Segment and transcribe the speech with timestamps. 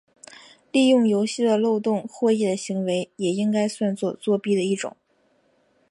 [0.71, 4.97] 利用游戏的漏洞获益的行为也应该算作作弊的一种。